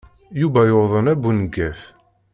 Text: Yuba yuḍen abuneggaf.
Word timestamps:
Yuba 0.41 0.61
yuḍen 0.69 1.11
abuneggaf. 1.13 1.81